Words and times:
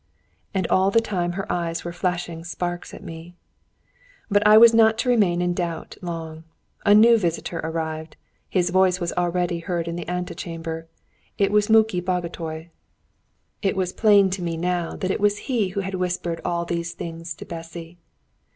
And 0.51 0.65
all 0.65 0.89
the 0.89 0.99
time 0.99 1.33
her 1.33 1.45
eyes 1.51 1.85
were 1.85 1.93
flashing 1.93 2.43
sparks 2.43 2.91
at 2.91 3.03
me! 3.03 3.35
But 4.31 4.41
I 4.47 4.57
was 4.57 4.73
not 4.73 4.97
to 4.97 5.09
remain 5.09 5.43
in 5.43 5.53
doubt 5.53 5.95
long. 6.01 6.43
A 6.87 6.95
new 6.95 7.19
visitor 7.19 7.59
arrived, 7.63 8.17
his 8.49 8.71
voice 8.71 8.99
was 8.99 9.13
already 9.13 9.59
heard 9.59 9.87
in 9.87 9.95
the 9.97 10.07
ante 10.07 10.33
chamber. 10.33 10.87
It 11.37 11.51
was 11.51 11.69
Muki 11.69 12.01
Bagotay. 12.01 12.71
It 13.61 13.75
was 13.75 13.93
plain 13.93 14.31
to 14.31 14.41
me 14.41 14.57
now 14.57 14.95
that 14.95 15.11
it 15.11 15.19
was 15.19 15.37
he 15.45 15.67
who 15.69 15.81
had 15.81 15.93
whispered 15.93 16.41
all 16.43 16.65
these 16.65 16.93
things 16.93 17.35
to 17.35 17.45
Bessy. 17.45 17.99